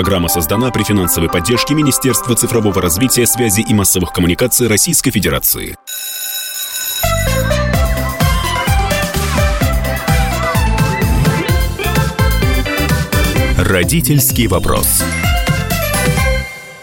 [0.00, 5.76] Программа создана при финансовой поддержке Министерства цифрового развития, связи и массовых коммуникаций Российской Федерации.
[13.58, 15.04] Родительский вопрос.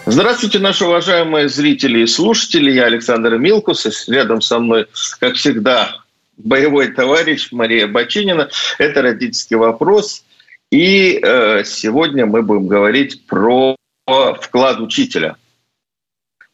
[0.06, 2.70] Здравствуйте, наши уважаемые зрители и слушатели.
[2.70, 3.84] Я Александр Милкус.
[3.84, 4.86] И рядом со мной,
[5.18, 5.96] как всегда,
[6.36, 8.48] боевой товарищ Мария Бачинина.
[8.78, 10.22] Это «Родительский вопрос».
[10.70, 13.76] И э, сегодня мы будем говорить про
[14.06, 15.36] вклад учителя.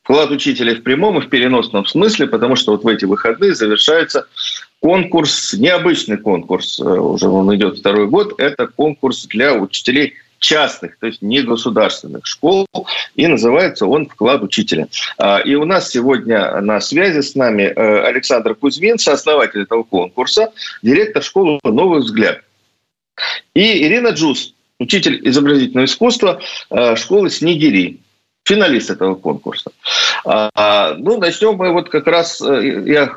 [0.02, 4.26] Вклад учителя в прямом и в переносном смысле, потому что вот в эти выходные завершается
[4.80, 11.06] конкурс, необычный конкурс, э, уже он идет второй год, это конкурс для учителей частных, то
[11.06, 12.66] есть не государственных школ,
[13.14, 14.88] и называется он «Вклад учителя».
[15.16, 20.52] А, и у нас сегодня на связи с нами э, Александр Кузьмин, сооснователь этого конкурса,
[20.82, 22.42] директор школы «Новый взгляд».
[23.54, 28.00] И Ирина Джус, учитель изобразительного искусства э, школы «Снегири»,
[28.44, 29.70] финалист этого конкурса.
[30.24, 33.16] А, ну, начнем мы вот как раз, э, я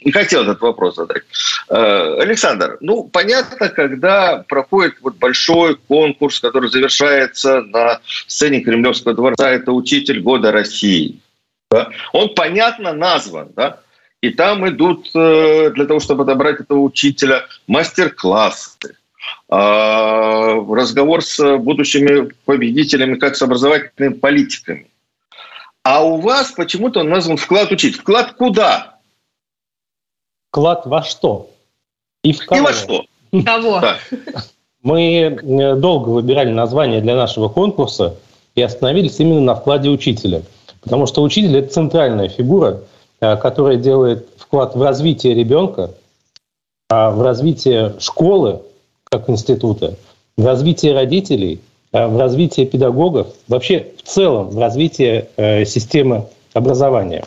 [0.00, 1.22] не хотел этот вопрос задать.
[1.68, 9.50] Э, Александр, ну, понятно, когда проходит вот большой конкурс, который завершается на сцене Кремлевского дворца,
[9.50, 11.20] это «Учитель года России».
[11.70, 11.90] Да?
[12.12, 13.80] Он понятно назван, да?
[14.20, 18.97] И там идут, для того, чтобы отобрать этого учителя, мастер-классы, а,
[19.48, 24.86] разговор с будущими победителями, как с образовательными политиками.
[25.84, 27.96] А у вас почему-то он назван «Вклад учить».
[27.96, 28.98] Вклад куда?
[30.50, 31.50] вклад во что?
[32.24, 32.60] И в кого?
[32.60, 33.04] И во что?
[33.44, 33.82] Кого?
[34.82, 38.16] Мы э, долго выбирали название для нашего конкурса
[38.54, 40.42] и остановились именно на вкладе учителя.
[40.82, 42.80] Потому что учитель– это центральная фигура,
[43.20, 45.94] э, которая делает вклад в развитие ребенка,
[46.88, 48.62] а в развитие школы
[49.10, 49.96] как института,
[50.36, 51.60] в развитие родителей,
[51.92, 57.24] а в развитие педагогов, вообще в целом в развитие э, системы образования.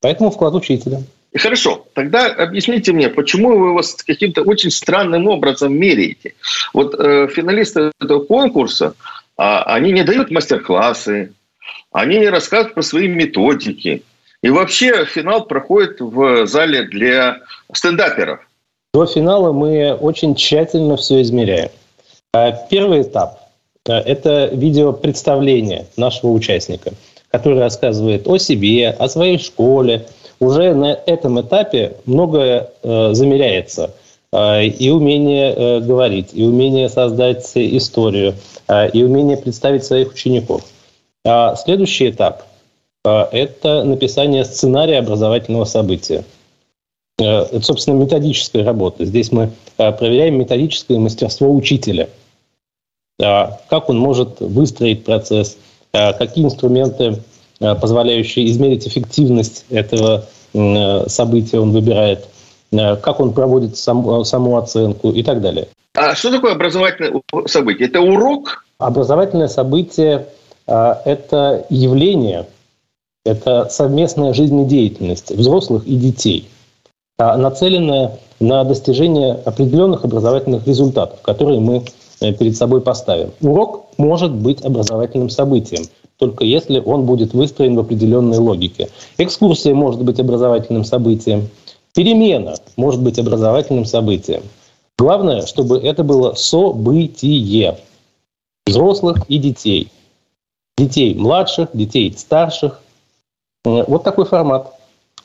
[0.00, 1.02] Поэтому вклад учителя–
[1.38, 6.34] Хорошо, тогда объясните мне, почему вы его каким-то очень странным образом меряете?
[6.72, 11.34] Вот э, финалисты этого конкурса, э, они не дают мастер-классы,
[11.92, 14.02] они не рассказывают про свои методики.
[14.42, 17.40] И вообще финал проходит в зале для
[17.72, 18.45] стендаперов.
[18.96, 21.68] До финала мы очень тщательно все измеряем.
[22.32, 23.40] А первый этап
[23.86, 26.92] э,– это видео представление нашего участника,
[27.30, 30.06] который рассказывает о себе, о своей школе,
[30.40, 33.90] уже на этом этапе многое э, замеряется.
[34.32, 38.32] Э, и умение говорить, и умение создать историю,
[38.94, 40.62] и умение представить своих учеников.
[41.22, 42.44] А следующий этап
[43.04, 46.24] это написание сценария образовательного события.
[47.18, 49.04] Э, это, собственно, методическая работа.
[49.04, 52.08] Здесь мы э, проверяем методическое мастерство учителя.
[53.18, 55.56] Э, как он может выстроить процесс,
[55.92, 57.22] какие инструменты
[57.58, 60.26] позволяющие измерить эффективность этого
[61.06, 62.26] события он выбирает,
[62.70, 65.68] как он проводит сам, саму оценку и так далее.
[65.94, 67.88] А что такое образовательное событие?
[67.88, 68.66] Это урок?
[68.76, 70.26] Образовательное событие–
[70.66, 72.46] это явление,
[73.24, 76.46] это совместная жизнедеятельность взрослых и детей,
[77.18, 81.84] нацеленная на достижение определенных образовательных результатов, которые мы
[82.20, 83.30] перед собой поставим.
[83.40, 85.84] Урок может быть образовательным событием
[86.18, 88.88] только если он будет выстроен в определенной логике.
[89.18, 91.48] Экскурсия может быть образовательным событием,
[91.94, 94.42] перемена может быть образовательным событием.
[94.98, 97.78] Главное, чтобы это было событие
[98.66, 99.90] взрослых и детей.
[100.78, 102.80] Детей младших, детей старших.
[103.64, 104.75] Э, вот такой формат,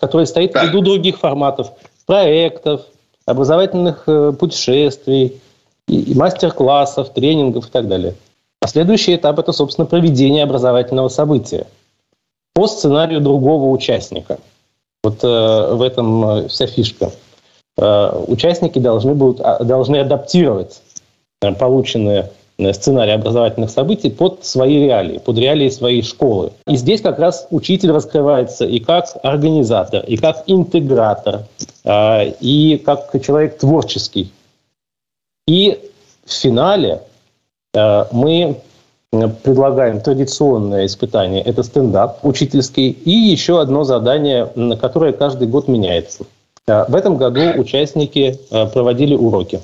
[0.02, 1.72] который стоит в виду других форматов,
[2.08, 2.82] проектов,
[3.26, 5.40] образовательных э, путешествий,
[5.88, 8.16] мастер-классов, тренингов и так далее.
[8.62, 11.68] А следующий этап– это, собственно, проведение образовательного события
[12.54, 14.40] по сценарию другого участника.
[15.04, 17.12] Вот э, в этом э, вся фишка.
[17.78, 20.82] Э, участники должны, будут, а, должны адаптировать
[21.42, 26.52] э, полученные э, сценарии образовательных событий под свои реалии, под реалии своей школы.
[26.68, 31.42] И здесь как раз учитель раскрывается и как организатор, и как интегратор,
[31.84, 34.32] э, и как человек творческий.
[35.48, 35.80] И
[36.26, 37.02] в финале
[37.74, 38.58] Э, мы
[39.12, 41.42] э, предлагаем традиционное испытание.
[41.42, 42.90] Это стендап учительский.
[42.90, 44.48] И еще одно задание,
[44.80, 46.26] которое каждый год меняется.
[46.68, 48.38] В этом году участники
[48.72, 49.60] проводили уроки.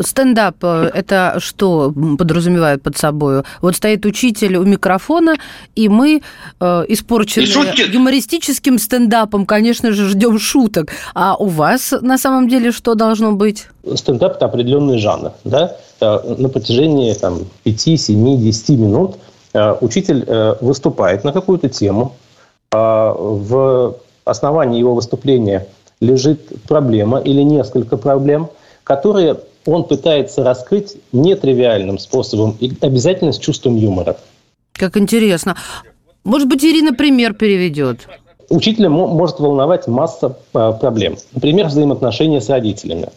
[0.00, 3.42] Стендап– это что подразумевает под собой?
[3.60, 5.36] Вот стоит учитель у микрофона,
[5.74, 6.22] и мы,
[6.60, 10.90] э, испорченные юмористическим стендапом, конечно же, ждем шуток.
[11.14, 13.66] А у вас на самом деле что должно быть?
[13.94, 15.32] Стендап– это определенный жанр.
[15.44, 15.76] Да?
[16.00, 19.16] На протяжении там, 5, 7, 10 минут
[19.80, 20.26] Учитель
[20.60, 22.14] выступает на какую-то тему.
[22.70, 25.66] В основании его выступления
[26.00, 28.50] лежит проблема или несколько проблем,
[28.84, 29.38] которые
[29.68, 34.16] он пытается раскрыть нетривиальным способом и обязательно с чувством юмора.
[34.72, 35.56] Как интересно.
[36.24, 38.08] Может быть, Ирина пример переведет?
[38.48, 41.16] Учителя может волновать масса а, проблем.
[41.32, 43.08] Например, взаимоотношения с родителями.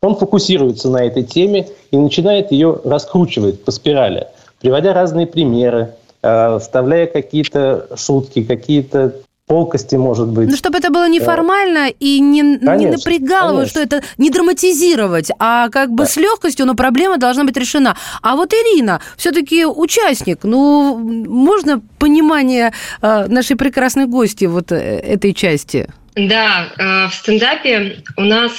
[0.00, 4.28] Он фокусируется на этой теме и начинает ее раскручивать по спирали,
[4.60, 9.16] приводя разные примеры, а, вставляя какие-то шутки, какие-то
[9.50, 10.48] колкости, может быть.
[10.48, 11.94] Ну, чтобы это было неформально да.
[11.98, 13.66] и не, конечно, не напрягало, конечно.
[13.66, 16.08] что это не драматизировать, а как бы да.
[16.08, 17.96] с легкостью, но проблема должна быть решена.
[18.22, 25.34] А вот Ирина, все-таки участник, ну, можно понимание э, нашей прекрасной гости вот э, этой
[25.34, 25.88] части?
[26.14, 28.52] Да, э, в стендапе у нас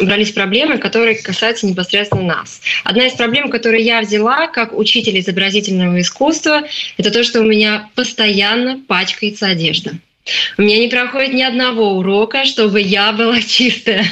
[0.00, 2.62] брались проблемы, которые касаются непосредственно нас.
[2.84, 6.62] Одна из проблем, которую я взяла как учитель изобразительного искусства,
[6.96, 9.92] это то, что у меня постоянно пачкается одежда.
[10.58, 14.04] У меня не проходит ни одного урока, чтобы я была чистая.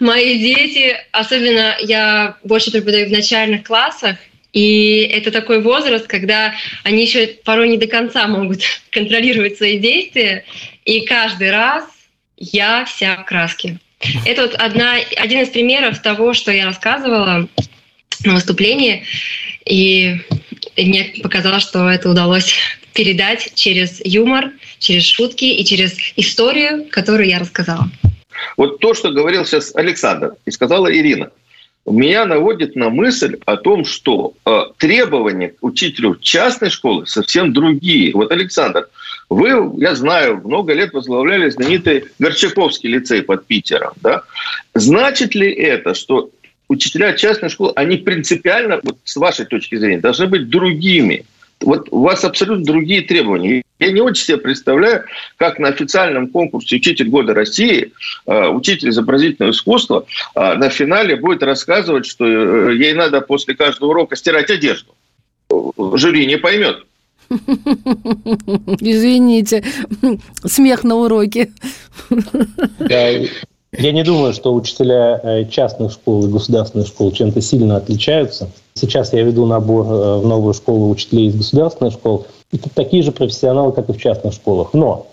[0.00, 4.16] Мои дети, особенно я больше преподаю в начальных классах,
[4.52, 10.44] и это такой возраст, когда они еще порой не до конца могут контролировать свои действия,
[10.84, 11.84] и каждый раз
[12.36, 13.78] я вся в краске.
[14.24, 17.48] Это вот одна, один из примеров того, что я рассказывала
[18.24, 19.04] на выступлении,
[19.64, 20.16] и
[20.76, 22.54] мне показалось, что это удалось
[22.94, 27.88] передать через юмор, через шутки и через историю, которую я рассказала.
[28.56, 31.30] Вот то, что говорил сейчас Александр и сказала Ирина,
[31.90, 38.12] меня наводит на мысль о том, что э, требования к учителю частной школы совсем другие.
[38.12, 38.88] Вот, Александр,
[39.30, 43.92] вы, я знаю, много лет возглавляли знаменитый Горчаковский лицей под Питером.
[44.02, 44.22] Да?
[44.74, 46.30] Значит ли это, что
[46.68, 51.24] учителя частной школы, они принципиально, вот с вашей точки зрения, должны быть другими?
[51.60, 53.62] Вот у вас абсолютно другие требования.
[53.78, 55.04] Я не очень себе представляю,
[55.36, 57.92] как на официальном конкурсе «Учитель года России»
[58.26, 63.90] э, учитель изобразительного искусства э, на финале будет рассказывать, что э, ей надо после каждого
[63.90, 64.94] урока стирать одежду.
[65.94, 66.84] Жюри не поймет.
[68.80, 69.64] Извините,
[70.44, 71.52] смех на уроке.
[73.72, 78.48] Я не думаю, что учителя э, частных школ и государственных школ чем-то сильно отличаются.
[78.74, 82.26] Сейчас я веду набор э, в новую школу учителей из государственных школ.
[82.50, 84.72] Это такие же профессионалы, как и в частных школах.
[84.72, 85.06] Но,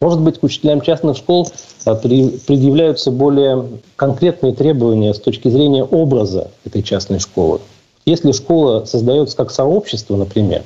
[0.00, 1.48] может быть, к учителям частных школ
[1.84, 3.66] э, предъявляются более
[3.96, 7.60] конкретные требования с точки зрения образа этой частной школы.
[8.04, 10.62] Если школа создается как сообщество, например,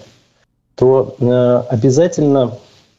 [0.75, 1.15] то
[1.71, 2.53] обязательно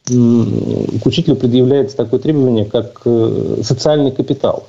[0.06, 4.68] к учителю предъявляется такое требование, как э, социальный капитал.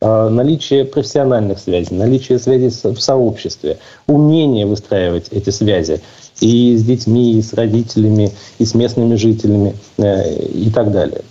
[0.00, 6.00] А наличие профессиональных связей, наличие связей в сообществе, умение выстраивать эти связи
[6.40, 11.22] и с детьми, и с родителями, и с местными жителями э, и так далее.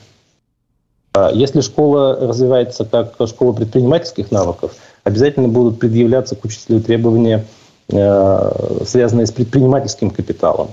[1.14, 7.46] А если школа развивается как школа предпринимательских навыков, обязательно будут предъявляться к учителю требования,
[7.90, 10.70] э, связанные с предпринимательским капиталом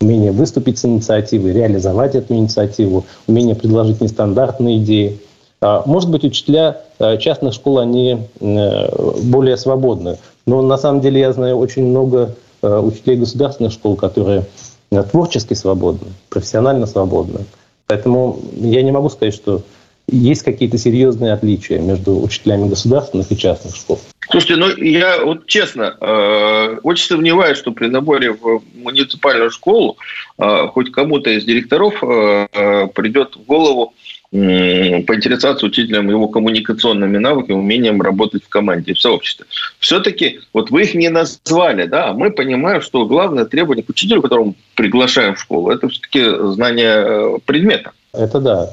[0.00, 5.18] умение выступить с инициативой, реализовать эту инициативу, умение предложить нестандартные идеи.
[5.60, 10.18] А, может быть, учителя а, частных школ, они э, более свободны.
[10.46, 14.44] Но на самом деле я знаю очень много а, учителей государственных школ, которые
[14.90, 17.40] э, творчески свободны, профессионально свободны.
[17.86, 19.62] Поэтому я не могу сказать, что
[20.08, 24.00] есть какие-то серьезные отличия между учителями государственных и частных школ.
[24.30, 29.96] Слушайте, ну я вот честно э, очень сомневаюсь, что при наборе в муниципальную школу
[30.38, 33.94] э, хоть кому-то из директоров э, придет в голову
[34.32, 39.46] поинтересоваться учителем его коммуникационными навыками, умением работать в команде, в сообществе.
[39.78, 44.46] Все-таки вот вы их не назвали, да, мы понимаем, что главное требование к учителю, которого
[44.46, 47.92] мы приглашаем в школу, это все-таки знание предмета.
[48.12, 48.70] Это да,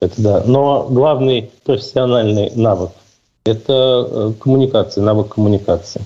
[0.00, 0.44] это да.
[0.44, 2.90] Но главный профессиональный навык
[3.44, 6.02] это э, коммуникация, навык коммуникации.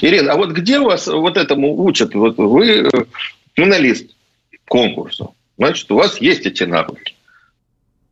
[0.00, 2.14] Ирина, а вот где вас вот этому учат?
[2.14, 2.90] Вот вы э,
[3.54, 4.10] финалист
[4.66, 7.14] конкурса, значит, у вас есть эти навыки.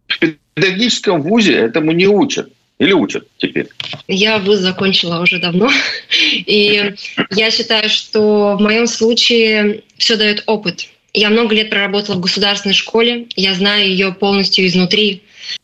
[0.07, 2.51] В педагогическом вузе этому не учат.
[2.79, 3.69] Или учат теперь?
[4.07, 5.71] Я вуз закончила уже давно.
[6.47, 6.95] И
[7.31, 10.89] я считаю, что в моем случае все дает опыт.
[11.17, 13.27] Я много лет проработала в государственной школе.
[13.37, 15.23] Я знаю ее полностью изнутри.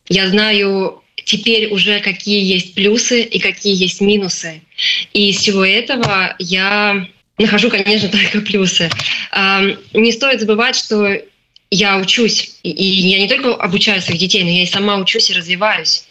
[0.09, 4.63] Я знаю теперь уже какие есть плюсы и какие есть минусы.
[5.13, 7.07] И из всего этого я
[7.37, 8.89] нахожу, конечно, только плюсы.
[9.93, 11.21] Не стоит забывать, что
[11.69, 15.33] я учусь, и я не только обучаю своих детей, но я и сама учусь и
[15.33, 16.05] развиваюсь.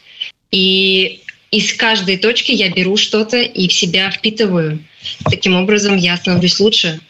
[0.52, 1.20] И
[1.50, 4.78] из каждой точки я беру что-то и в себя впитываю.
[5.24, 7.00] Таким образом я становлюсь лучше.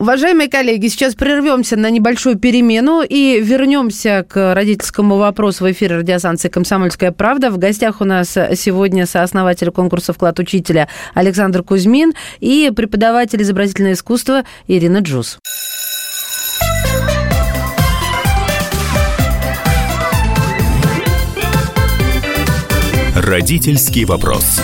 [0.00, 6.48] Уважаемые коллеги, сейчас прервемся на небольшую перемену и вернемся к родительскому вопросу в эфире радиостанции
[6.48, 7.50] «Комсомольская правда».
[7.50, 14.44] В гостях у нас сегодня сооснователь конкурса «Вклад учителя» Александр Кузьмин и преподаватель изобразительного искусства
[14.68, 15.40] Ирина Джус.
[23.16, 24.60] Родительский вопрос.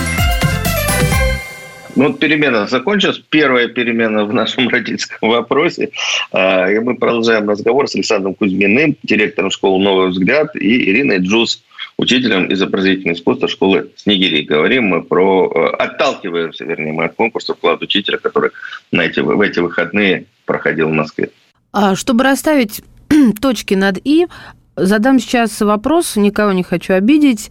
[1.95, 3.21] Ну, вот перемена закончилась.
[3.29, 5.91] Первая перемена в нашем родительском вопросе.
[6.31, 11.63] А, и мы продолжаем разговор с Александром Кузьминым, директором школы «Новый взгляд», и Ириной Джуз,
[11.97, 14.43] учителем изобразительного искусства школы Снегири.
[14.43, 15.51] Говорим мы про...
[15.55, 18.51] Э, отталкиваемся, вернее, мы от конкурса «Вклад учителя», который
[18.91, 21.29] на эти, в эти выходные проходил в Москве.
[21.71, 22.83] А, чтобы расставить
[23.41, 24.27] точки над «и»,
[24.75, 27.49] задам сейчас вопрос, никого не хочу обидеть.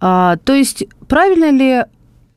[0.00, 1.84] А, то есть правильно ли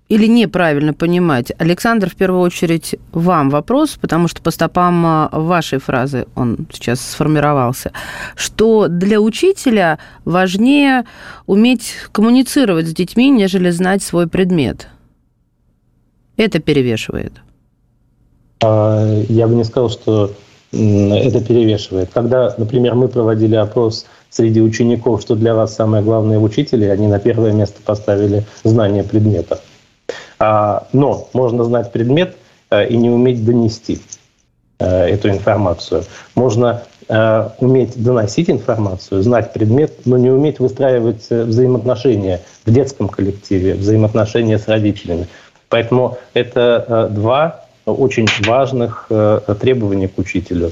[0.10, 1.52] или неправильно понимать?
[1.60, 7.00] Александр, в первую очередь, вам вопрос, потому что по стопам а, вашей фразы он сейчас
[7.00, 7.92] сформировался,
[8.36, 11.06] что для учителя важнее
[11.46, 14.88] уметь коммуницировать с детьми, нежели знать свой предмет.
[16.38, 17.34] Это перевешивает.
[18.64, 20.34] А, я бы не сказал, что
[20.72, 22.10] это перевешивает.
[22.14, 27.08] Когда, например, мы проводили опрос среди учеников, что для вас самое главное в учителе, они
[27.08, 29.60] на первое место поставили знание предмета.
[30.40, 32.38] А, но можно знать предмет
[32.72, 34.00] э, и не уметь донести
[34.80, 36.06] э, эту информацию.
[36.34, 43.74] Можно э, уметь доносить информацию, знать предмет, но не уметь выстраивать взаимоотношения в детском коллективе,
[43.74, 45.28] взаимоотношения с родителями.
[45.68, 49.08] Поэтому это два очень важных
[49.60, 50.72] требования к учителю.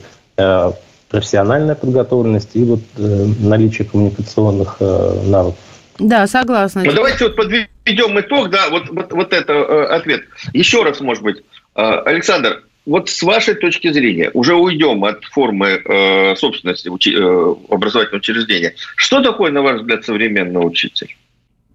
[1.10, 5.60] Профессиональная подготовленность и вот наличие коммуникационных навыков.
[6.00, 6.84] Да, согласна.
[6.84, 10.26] Ну, давайте вот подведем итог, да, вот, вот, вот это э, ответ.
[10.54, 11.38] Еще раз, может быть,
[11.76, 17.56] э, Александр, вот с вашей точки зрения, уже уйдем от формы э, собственности учи, э,
[17.70, 18.74] образовательного учреждения.
[18.96, 21.18] Что такое, на ваш взгляд, современный учитель?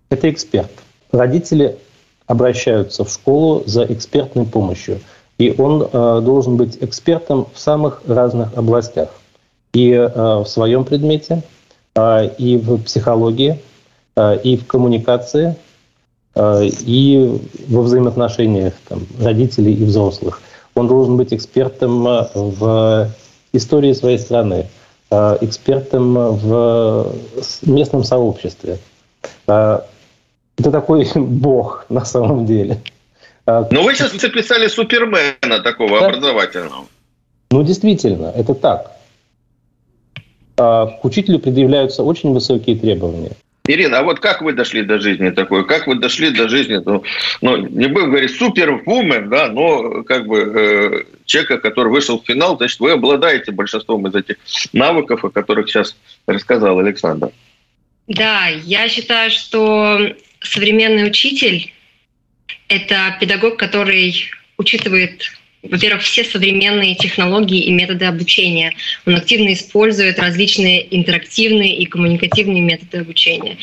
[0.08, 0.70] Это эксперт.
[1.12, 1.76] Родители
[2.26, 5.00] обращаются в школу за экспертной помощью.
[5.38, 9.10] И он э, должен быть экспертом в самых разных областях.
[9.74, 11.42] И э, в своем предмете,
[11.94, 13.60] э, и в психологии,
[14.16, 15.56] и в коммуникации,
[16.34, 20.42] э, и во взаимоотношениях там, родителей и взрослых.
[20.74, 23.10] Он должен быть экспертом э, в
[23.52, 24.66] истории своей страны,
[25.10, 27.14] экспертом в
[27.66, 28.78] местном сообществе.
[29.46, 29.84] Это
[30.56, 32.80] такой бог на самом деле.
[33.44, 36.06] Но вы сейчас записали супермена такого да?
[36.06, 36.86] образовательного.
[37.50, 38.92] Ну, действительно, это так.
[40.56, 43.32] К учителю предъявляются очень высокие требования.
[43.64, 45.64] Ирина, а вот как вы дошли до жизни такой?
[45.64, 47.04] Как вы дошли до жизни, ну,
[47.40, 52.56] ну не будем говорить супервумен, да, но как бы э, человека, который вышел в финал,
[52.56, 54.36] значит, вы обладаете большинством из этих
[54.72, 57.30] навыков, о которых сейчас рассказал Александр.
[58.08, 60.08] Да, я считаю, что
[60.40, 61.72] современный учитель–
[62.68, 64.28] это педагог, который
[64.58, 65.22] учитывает
[65.62, 68.74] во-первых, все современные технологии и методы обучения.
[69.06, 73.58] Он активно использует различные интерактивные и коммуникативные методы обучения.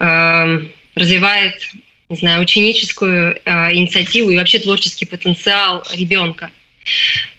[0.00, 1.70] Эм, развивает,
[2.08, 6.50] не знаю, ученическую э, инициативу и вообще творческий потенциал ребенка.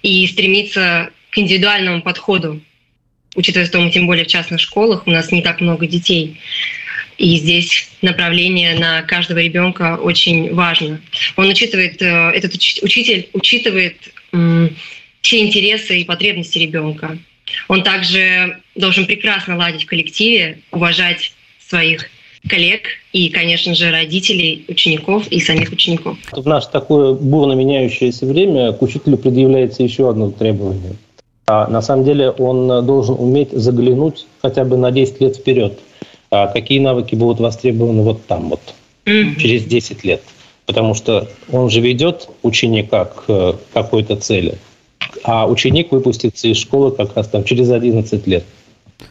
[0.01, 2.61] И стремится к индивидуальному подходу,
[3.35, 6.39] учитывая, что мы тем более в частных школах, у нас не так много детей.
[7.17, 10.99] И здесь направление на каждого ребенка очень важно.
[11.37, 13.95] Он учитывает, э, этот учитель учитывает
[15.21, 17.17] все интересы и потребности ребенка.
[17.69, 21.31] Он также должен прекрасно ладить в коллективе, уважать
[21.67, 22.09] своих
[22.49, 22.81] коллег
[23.13, 26.17] и, конечно же, родителей, учеников и самих учеников.
[26.31, 30.95] В наше такое бурно меняющееся время к учителю предъявляется еще одно требование.
[31.47, 35.79] А на самом деле он должен уметь заглянуть хотя бы на 10 лет вперед–
[36.31, 38.61] а какие навыки будут востребованы вот там вот,
[39.05, 39.35] mm-hmm.
[39.37, 40.21] через 10 лет.
[40.65, 44.55] Потому что он же ведет ученика к э, какой-то цели,
[45.23, 48.43] а ученик выпустится из школы как раз там через 11 лет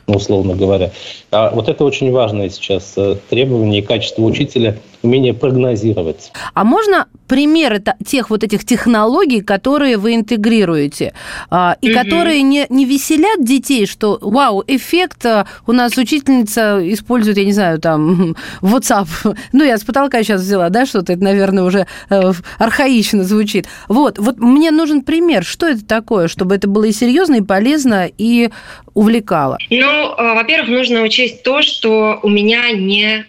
[0.06, 0.92] условно говоря.
[1.30, 6.32] А вот это очень важное сейчас э, требование и качество учителя– умение прогнозировать.
[6.54, 11.12] А можно примеры тех вот этих технологий, которые вы интегрируете,
[11.50, 16.80] а, и mm которые не, не веселят детей, что, вау, эффект, а, у нас учительница
[16.82, 19.08] использует, я не знаю, там, WhatsApp,
[19.52, 23.66] ну, я с потолка сейчас взяла, да, что-то, это, наверное, уже э, архаично звучит.
[23.88, 28.10] Вот, вот мне нужен пример, что это такое, чтобы это было и серьезно, и полезно,
[28.18, 28.50] и
[28.94, 29.58] увлекало?
[29.70, 33.26] Ну, э, во-первых, нужно учесть то, что у меня не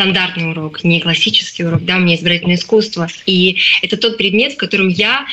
[0.00, 3.06] стандартный урок, не классический урок, да, у меня избирательное искусство.
[3.26, 5.26] И это тот предмет, в котором я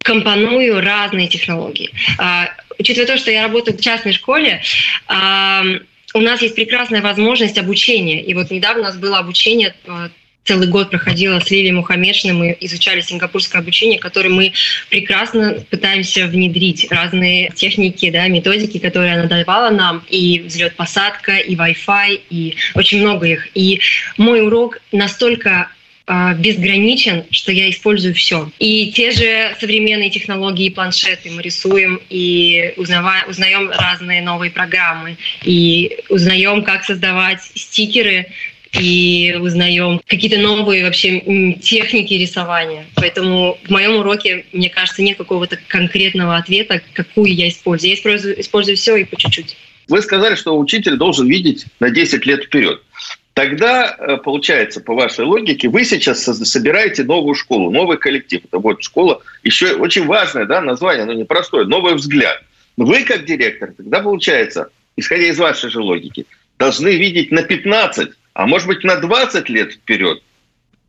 [0.00, 1.90] компоную разные технологии.
[2.18, 4.62] А, учитывая то, что я работаю в частной школе,
[5.08, 8.22] у нас есть прекрасная возможность обучения.
[8.22, 9.74] И вот недавно у нас было обучение
[10.44, 14.52] целый год проходила с Лилией Мухаммедшиной, мы изучали сингапурское обучение, которое мы
[14.90, 16.86] прекрасно пытаемся внедрить.
[16.90, 23.26] Разные техники, да, методики, которые она давала нам, и взлет-посадка, и Wi-Fi, и очень много
[23.26, 23.48] их.
[23.54, 23.80] И
[24.18, 25.70] мой урок настолько
[26.06, 28.50] а, безграничен, что я использую все.
[28.58, 35.96] И те же современные технологии, планшеты мы рисуем и узнаем, узнаем разные новые программы, и
[36.10, 38.26] узнаем, как создавать стикеры
[38.78, 41.20] и узнаем какие-то новые вообще
[41.62, 42.86] техники рисования.
[42.94, 47.90] Поэтому в моем уроке, мне кажется, нет какого-то конкретного ответа, какую я использую.
[47.90, 49.56] Я использую, использую все и по чуть-чуть.
[49.88, 52.82] Вы сказали, что учитель должен видеть на 10 лет вперед.
[53.34, 58.42] Тогда, э, получается, по вашей логике, вы сейчас собираете новую школу, новый коллектив.
[58.44, 62.42] Это вот школа, еще очень важное да, название, но непростое, новый взгляд.
[62.76, 66.26] Вы, как директор, тогда, получается, исходя из вашей же логики,
[66.58, 70.22] должны видеть на 15 а может быть на 20 лет вперед.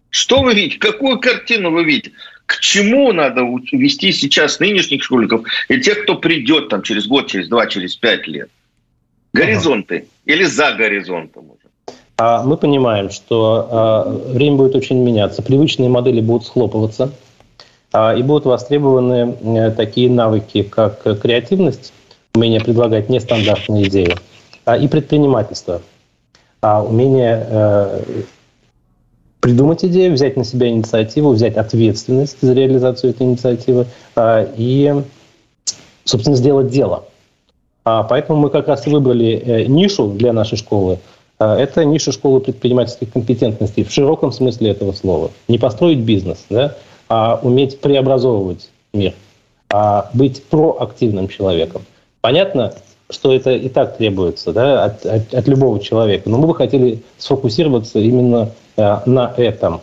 [0.09, 0.79] Что вы видите?
[0.79, 2.11] Какую картину вы видите?
[2.45, 7.47] К чему надо вести сейчас нынешних школьников и тех, кто придет там через год, через
[7.47, 8.49] два, через пять лет?
[9.33, 10.05] Горизонты ага.
[10.25, 11.95] или за горизонтом уже?
[12.17, 17.11] А мы понимаем, что а, время будет очень меняться, привычные модели будут схлопываться,
[17.91, 21.93] а, и будут востребованы а, такие навыки, как креативность,
[22.33, 24.15] умение предлагать нестандартные идеи,
[24.79, 25.81] и предпринимательство–
[26.65, 28.01] а умение э,
[29.39, 34.91] придумать идею, взять на себя инициативу, взять ответственность за реализацию этой инициативы э, и,
[36.05, 37.05] собственно, сделать дело.
[37.84, 40.98] А поэтому мы как раз и выбрали э, нишу для нашей школы.
[41.38, 45.29] А, это ниша школы предпринимательских компетентностей в широком смысле этого слова.
[45.48, 46.75] Не построить бизнес, да,
[47.10, 49.13] а уметь преобразовывать мир,
[49.69, 51.84] а быть проактивным человеком.
[52.22, 52.74] Понятно,
[53.09, 56.30] что это и так требуется да, от, от, от любого человека.
[56.30, 59.82] Но мы бы хотели сфокусироваться именно э, на этом.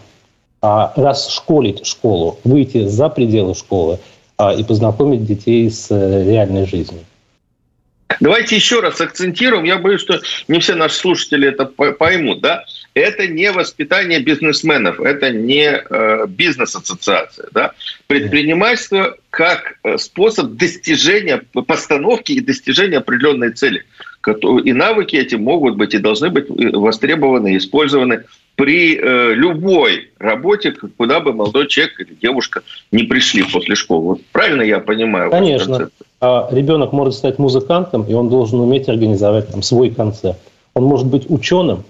[0.64, 3.98] А, расшколить школу, выйти за пределы школы
[4.38, 7.00] а, и познакомить детей с э, реальной жизнью.
[8.20, 9.64] Давайте еще раз акцентируем.
[9.64, 12.40] Я боюсь, что не все наши слушатели это поймут.
[12.40, 12.64] Да?
[12.94, 17.48] Это не воспитание бизнесменов, это не э, бизнес-ассоциация.
[17.52, 17.72] Да?
[18.06, 23.84] Предпринимательство как э, способ достижения, постановки и достижения определенной цели.
[24.64, 28.24] И навыки эти могут быть и должны быть э, востребованы, использованы
[28.56, 34.04] при э, любой работе, куда бы молодой человек или девушка не пришли после школы.
[34.04, 35.30] Вот правильно я понимаю?
[35.30, 35.88] Конечно.
[36.20, 40.36] А ребенок может стать музыкантом, и он должен уметь организовать там, свой концерт.
[40.74, 41.84] Он может быть ученым,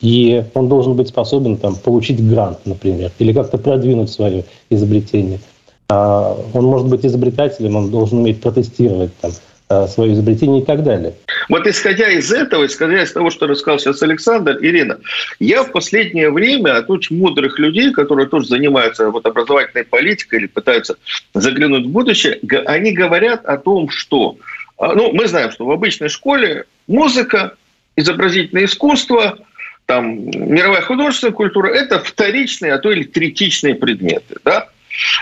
[0.00, 5.40] и он должен быть способен там, получить грант, например, или как-то продвинуть свое изобретение.
[5.88, 9.32] А, он может быть изобретателем, он должен уметь протестировать там,
[9.70, 11.14] Э, свое изобретение и так далее.
[11.50, 14.98] Вот исходя из этого, исходя из того, что рассказал сейчас Александр, Ирина,
[15.40, 20.46] я в последнее время от очень мудрых людей, которые тоже занимаются вот образовательной политикой или
[20.46, 20.96] пытаются
[21.34, 24.38] заглянуть в будущее, они говорят о том, что
[24.78, 27.52] а, ну, мы знаем, что в обычной школе музыка,
[27.98, 29.38] изобразительное искусство,
[29.86, 34.36] там, мировая художественная культура– это вторичные, а то или третичные предметы.
[34.44, 34.68] Да?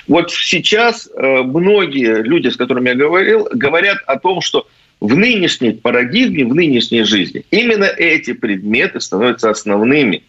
[0.06, 4.66] Вот сейчас э, многие люди, с которыми я говорил, говорят о том, что
[5.00, 10.22] в нынешней парадигме, в нынешней жизни именно эти предметы становятся основными.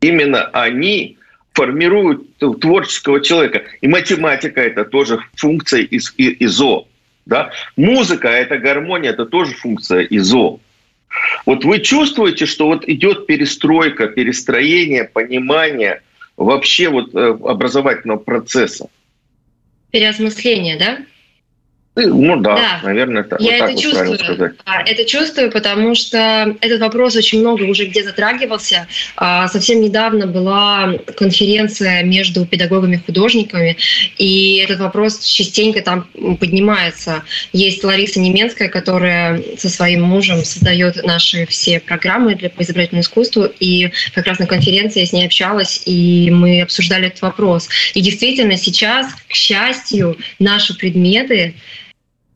[0.00, 1.18] Именно они
[1.52, 3.64] формируют творческого человека.
[3.80, 6.86] И математика– это тоже функция из ИЗО.
[7.24, 7.50] Да?
[7.76, 10.60] Музыка– это гармония, это тоже функция ИЗО.
[11.44, 16.02] Вот вы чувствуете, что вот идет перестройка, перестроение, понимание
[16.36, 18.88] вообще вот э, образовательного процесса.
[19.90, 20.98] Переосмысление, да?
[21.98, 22.80] Ну да, да.
[22.82, 23.40] наверное, так.
[23.40, 24.18] Я вот это чувствую.
[24.18, 24.52] Сказать.
[24.84, 28.86] Это чувствую, потому что этот вопрос очень много уже где затрагивался.
[29.16, 33.78] А, совсем недавно была конференция между педагогами-художниками,
[34.18, 36.06] и этот вопрос частенько там
[36.38, 37.22] поднимается.
[37.54, 43.90] Есть Лариса Неменская, которая со своим мужем создает наши все программы для изобразительного искусства, и
[44.14, 47.70] как раз на конференции я с ней общалась, и мы обсуждали этот вопрос.
[47.94, 51.54] И действительно сейчас, к счастью, наши предметы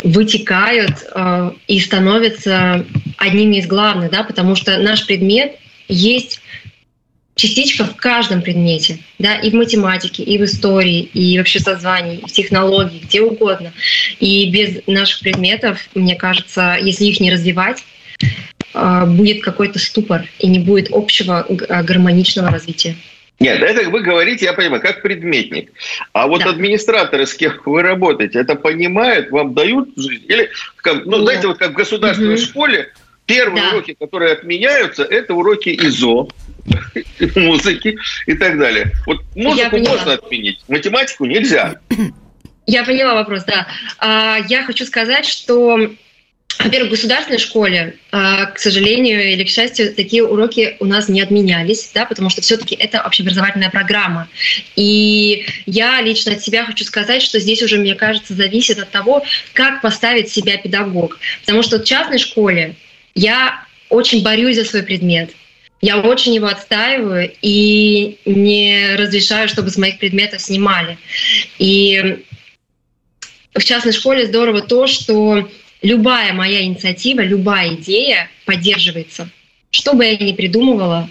[0.04, 2.86] вытекают э, и становятся
[3.16, 5.56] одними из главных, да, потому что наш предмет
[5.88, 6.40] есть
[7.34, 12.26] частичка в каждом предмете, да, и в математике, и в истории, и в обществознании, и
[12.26, 13.72] в технологии, где угодно.
[14.18, 17.84] И без наших предметов, мне кажется, если их не развивать,
[18.74, 22.96] э, будет какой-то ступор и не будет общего гармоничного развития.
[23.40, 25.72] Нет, это вы говорите, я понимаю, как предметник.
[26.12, 26.50] А вот да.
[26.50, 30.26] администраторы, с кем вы работаете, это понимают, вам дают жизнь?
[30.29, 30.50] Или,
[30.85, 31.22] ну, Нет.
[31.22, 32.42] знаете, вот как в государственной угу.
[32.42, 32.92] школе,
[33.24, 33.70] первые да.
[33.70, 36.29] уроки, которые отменяются, это уроки ИЗО,
[37.37, 38.92] музыки и так далее.
[39.07, 41.81] Вот музыку можно отменить, математику нельзя.
[42.66, 43.66] Я поняла вопрос, да.
[43.98, 45.90] А, я хочу сказать, что
[46.62, 51.20] во-первых, в государственной школе, а, к сожалению или к счастью, такие уроки у нас не
[51.20, 54.29] отменялись, да, потому что все-таки это общеобразовательная программа.
[54.77, 59.25] И я лично от себя хочу сказать, что здесь уже, мне кажется, зависит от того,
[59.55, 61.18] как поставить себя педагог.
[61.40, 62.75] Потому что в частной школе
[63.14, 65.31] я очень борюсь за свой предмет.
[65.81, 70.99] Я очень его отстаиваю и не разрешаю, чтобы с моих предметов снимали.
[71.59, 72.23] И
[73.55, 75.49] в частной школе здорово то, что
[75.83, 79.29] любая моя инициатива, любая идея поддерживается.
[79.71, 81.09] Что бы я ни придумывала,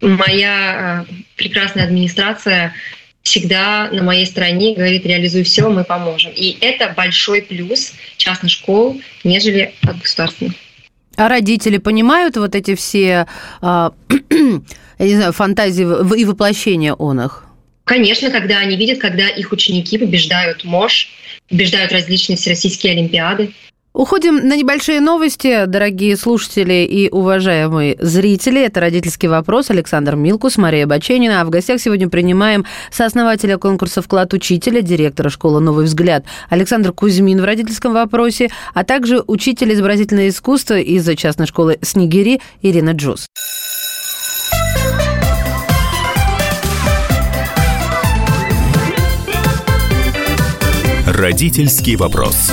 [0.00, 2.74] моя э, прекрасная администрация
[3.22, 6.32] всегда на моей стороне говорит, реализуй все, мы поможем.
[6.34, 10.54] И это большой плюс частных школ, нежели от государственных.
[11.16, 13.26] А родители понимают вот эти все,
[13.60, 13.90] э,
[14.98, 15.82] я не знаю, фантазии
[16.16, 17.47] и воплощения он их?
[17.88, 21.08] Конечно, когда они видят, когда их ученики побеждают МОЖ,
[21.48, 23.54] побеждают различные всероссийские олимпиады.
[23.94, 28.62] Уходим на небольшие новости, дорогие слушатели и уважаемые зрители.
[28.62, 31.40] Это «Родительский вопрос» Александр Милкус, Мария Баченина.
[31.40, 37.40] А в гостях сегодня принимаем сооснователя конкурса «Вклад учителя», директора школы «Новый взгляд» Александр Кузьмин
[37.40, 43.26] в «Родительском вопросе», а также учитель изобразительного искусства из частной школы «Снегири» Ирина Джуз.
[51.18, 52.52] Родительский вопрос.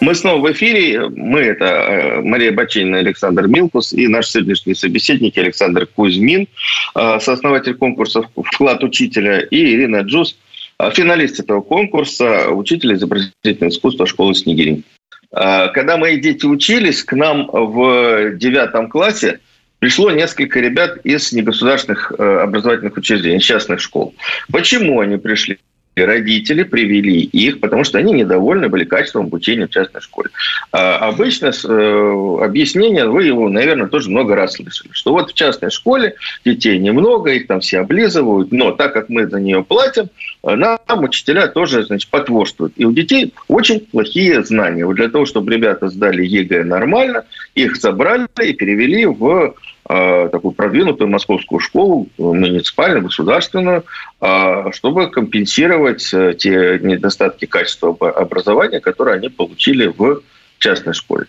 [0.00, 1.08] Мы снова в эфире.
[1.10, 6.48] Мы– это э, Мария Бачинина, Александр Милкус и наш сегодняшний собеседник Александр Кузьмин,
[6.96, 10.36] э, сооснователь конкурса «Вклад учителя» и Ирина Джус,
[10.80, 14.82] э, финалист этого конкурса, учитель изобразительного искусства школы Снегирин.
[15.30, 19.38] Когда мои дети учились, к нам в девятом классе
[19.78, 24.14] пришло несколько ребят из негосударственных образовательных учреждений, частных школ.
[24.50, 25.58] Почему они пришли?
[26.04, 30.28] Родители привели их, потому что они недовольны были качеством обучения в частной школе.
[30.72, 35.70] А обычно э, объяснение, вы его, наверное, тоже много раз слышали, что вот в частной
[35.70, 40.10] школе детей немного, их там все облизывают, но так как мы за нее платим,
[40.42, 42.74] э, нам учителя тоже, значит, потворствуют.
[42.76, 44.84] И у детей очень плохие знания.
[44.84, 49.54] Вот для того, чтобы ребята сдали ЕГЭ нормально, их забрали и перевели в
[49.88, 53.84] такую продвинутую московскую школу, муниципальную, государственную,
[54.20, 60.22] э, чтобы компенсировать э, те недостатки качества образования, которые они получили в
[60.58, 61.26] частной школе.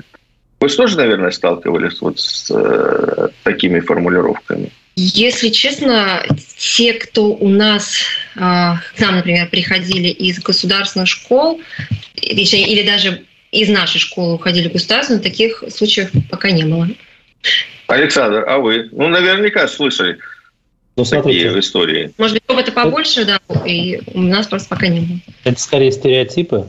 [0.59, 4.71] Вы тоже, наверное, сталкивались вот с э, такими формулировками?
[4.95, 6.25] Если честно,
[6.57, 7.99] те, кто у нас,
[8.35, 11.61] э, к нам, например, приходили из государственных школ,
[12.15, 16.87] или даже из нашей школы уходили в государственную, таких случаев пока не было.
[17.87, 18.89] Александр, а вы?
[18.91, 20.17] Ну, наверняка слышали
[20.97, 22.11] ну, смотрите, такие истории.
[22.17, 25.19] Может быть, опыта побольше, да, и у нас просто пока не было.
[25.43, 26.65] Это скорее стереотипы,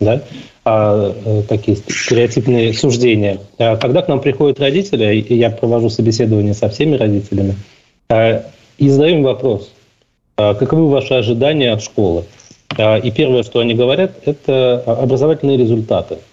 [0.00, 0.22] да,
[0.64, 3.38] а, э, такие стереотипные суждения.
[3.58, 7.54] А когда к нам приходят родители, я провожу собеседование со всеми родителями,
[8.08, 8.46] а,
[8.78, 9.70] и задаем вопрос,
[10.36, 12.24] а, каковы ваши ожидания от школы?
[12.78, 16.18] И первое, что они говорят, это образовательные результаты–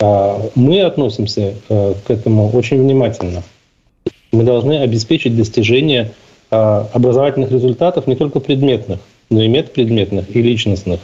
[0.00, 3.42] мы относимся э, к этому очень внимательно.
[4.30, 6.12] Мы должны обеспечить достижение
[6.50, 11.00] а, образовательных результатов не только предметных, но и медпредметных и личностных.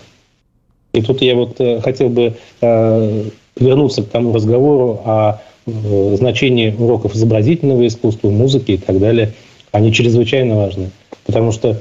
[0.93, 3.25] И тут я вот э, хотел бы э,
[3.57, 9.33] вернуться к тому разговору о значении уроков изобразительного искусства, музыки и так далее.
[9.73, 10.91] Они чрезвычайно важны,
[11.27, 11.81] потому что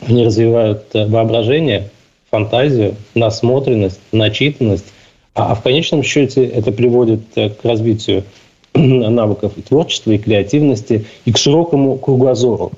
[0.00, 1.90] они развивают воображение,
[2.30, 4.86] фантазию, насмотренность, начитанность,
[5.34, 8.24] а, а в конечном счете это приводит э, к развитию
[8.74, 12.72] навыков и творчества, и креативности, и к широкому кругозору.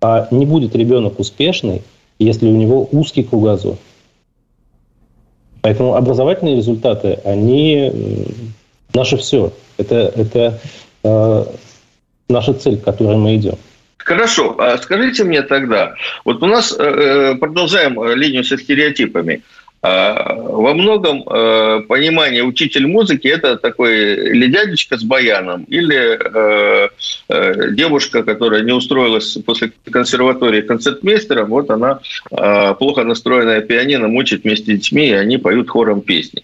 [0.00, 1.82] А не будет ребенок успешный,
[2.18, 3.76] если у него узкий кругозор.
[5.62, 7.92] Поэтому образовательные результаты, они
[8.94, 9.52] наше все.
[9.76, 10.60] Это, это
[11.04, 11.44] э,
[12.28, 13.56] наша цель, к которой мы идем.
[13.98, 19.42] Хорошо, а скажите мне тогда, вот у нас э, э продолжаем линию со стереотипами.
[19.82, 26.88] А, во многом э, понимание учитель музыки это такой или дядечка с баяном, или э,
[27.30, 32.00] э, девушка, которая не устроилась после консерватории концертмейстером, вот она
[32.74, 36.42] плохо настроенная пианино мучит вместе с детьми, и они поют хором песни.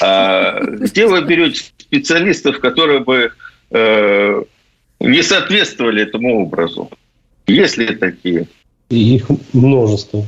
[0.00, 3.32] А где вы берете специалистов, которые бы
[5.00, 6.90] не соответствовали этому образу.
[7.46, 8.48] Есть ли такие?
[8.88, 10.26] Их множество.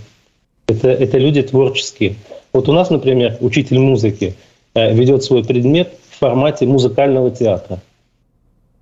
[0.69, 2.17] Это, это люди творческие.
[2.53, 4.35] Вот у нас, например, учитель музыки
[4.75, 7.81] э, ведет свой предмет в формате музыкального театра.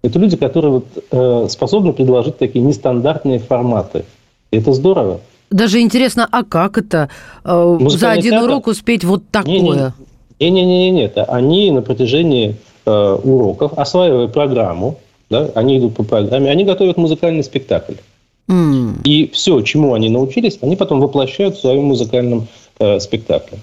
[0.02, 4.04] Это люди, которые вот, э, способны предложить такие нестандартные форматы.
[4.50, 5.20] И это здорово.
[5.50, 7.10] Даже интересно, а как это
[7.44, 8.50] э, за один театр?
[8.50, 9.94] урок успеть вот такое?
[10.38, 11.08] Не-не-не.
[11.28, 12.56] Они на протяжении
[12.86, 17.94] э, уроков, осваивая программу, да, они идут по программе, они готовят музыкальный спектакль.
[18.48, 19.02] Mm.
[19.04, 22.48] И все, чему они научились, они потом воплощают в своем музыкальном
[22.80, 23.58] э, спектакле.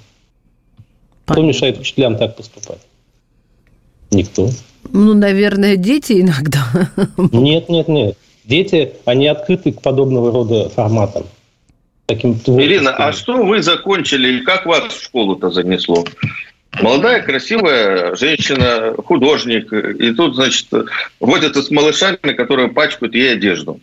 [1.26, 1.34] Понятно.
[1.34, 2.80] Кто мешает учителям так поступать?
[4.12, 4.50] Никто.
[4.94, 6.64] Ну, наверное, дети иногда.
[7.18, 8.18] Нет, нет, нет.
[8.46, 11.26] Дети, они открыты к подобного рода форматам.
[12.06, 16.06] Таким Ирина, а что вы закончили и как вас в школу-то занесло?
[16.82, 20.68] Молодая, красивая женщина, художник, и тут, значит,
[21.20, 23.82] водятся с малышами, которые пачкают ей одежду.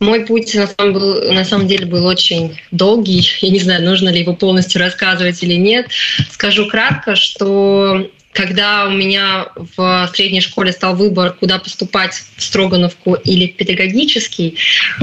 [0.00, 3.28] Мой путь на самом, был, на самом деле был очень долгий.
[3.40, 5.88] Я не знаю, нужно ли его полностью рассказывать или нет.
[6.30, 13.14] Скажу кратко, что когда у меня в средней школе стал выбор, куда поступать в Строгановку
[13.14, 14.56] или в педагогический,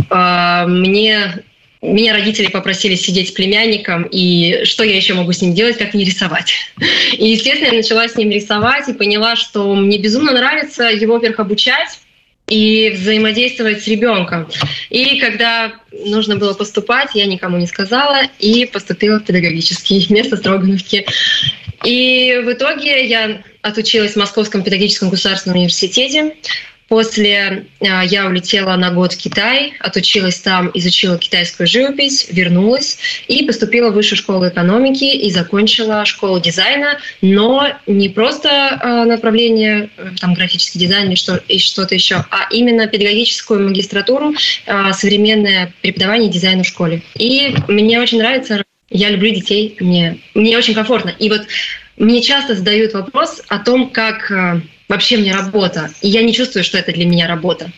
[0.10, 1.44] а, мне
[1.82, 5.94] меня родители попросили сидеть с племянником, и что я еще могу с ним делать, как
[5.94, 6.54] не рисовать.
[7.18, 11.40] И, естественно, я начала с ним рисовать и поняла, что мне безумно нравится его вверх
[11.40, 12.00] обучать,
[12.48, 14.48] и взаимодействовать с ребенком.
[14.90, 21.06] И когда нужно было поступать, я никому не сказала и поступила в педагогический вместо Строгановки.
[21.84, 26.36] И в итоге я отучилась в Московском педагогическом государственном университете.
[26.88, 33.44] После а, я улетела на год в Китай, отучилась там, изучила китайскую живопись, вернулась и
[33.44, 40.10] поступила в высшую школу экономики и закончила школу дизайна, но не просто а, направление э,
[40.20, 44.34] там графический дизайн или что, и что-то еще, а именно педагогическую магистратуру,
[44.68, 47.02] а, современное преподавание дизайна в школе.
[47.16, 51.10] И мне очень нравится, я люблю детей, мне, мне очень комфортно.
[51.18, 51.48] И вот
[51.98, 54.32] мне часто задают вопрос о том, как
[54.88, 55.90] вообще мне работа.
[56.02, 57.72] И я не чувствую, что это для меня работа.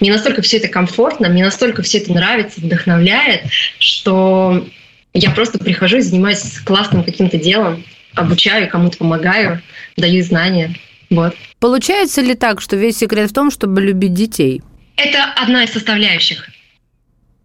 [0.00, 3.44] Мне настолько все это комфортно, мне настолько все это нравится, вдохновляет,
[3.78, 4.66] что
[5.14, 9.62] я просто прихожу и занимаюсь классным каким-то делом, обучаю, кому-то помогаю,
[9.96, 10.74] даю знания.
[11.08, 11.34] Вот.
[11.58, 14.62] Получается ли так, что весь секрет в том, чтобы любить детей?
[14.96, 16.48] Это одна из составляющих.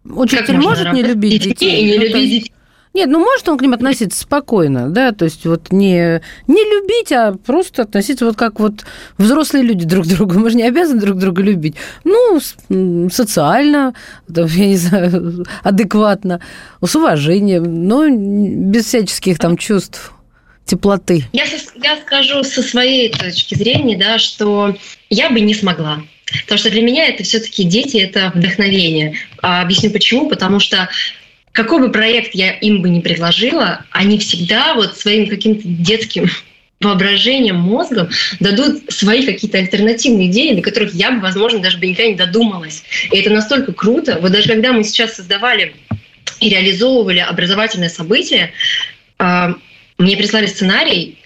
[0.04, 2.52] Учитель может не любить детей, детей и не ну, любить детей.
[2.96, 7.12] Нет, ну может он к ним относиться спокойно, да, то есть вот не, не любить,
[7.12, 8.86] а просто относиться вот как вот
[9.18, 10.38] взрослые люди друг к другу.
[10.38, 11.74] Мы же не обязаны друг друга любить.
[12.04, 12.40] Ну,
[13.10, 13.92] социально,
[14.34, 16.40] я не знаю, адекватно,
[16.82, 20.14] с уважением, но без всяческих там чувств
[20.64, 21.24] теплоты.
[21.34, 21.44] Я,
[21.82, 24.74] я скажу со своей точки зрения, да, что
[25.10, 26.00] я бы не смогла.
[26.44, 29.16] Потому что для меня это все-таки дети, это вдохновение.
[29.42, 30.30] А объясню почему.
[30.30, 30.88] Потому что
[31.56, 36.28] какой бы проект я им бы не предложила, они всегда вот своим каким-то детским
[36.80, 42.10] воображением, мозгом дадут свои какие-то альтернативные идеи, до которых я бы, возможно, даже бы никогда
[42.10, 42.84] не додумалась.
[43.10, 44.18] И это настолько круто.
[44.20, 45.74] Вот даже когда мы сейчас создавали
[46.40, 48.52] и реализовывали образовательное событие,
[49.18, 49.54] а,
[49.96, 51.18] мне прислали сценарий,